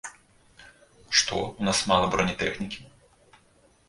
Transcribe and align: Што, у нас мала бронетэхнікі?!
Што, 1.19 1.41
у 1.59 1.67
нас 1.67 1.81
мала 1.91 2.07
бронетэхнікі?! 2.15 2.81